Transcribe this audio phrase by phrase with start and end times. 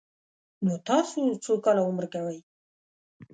[0.65, 2.39] _نو تاسو څو کاله عمر کوئ؟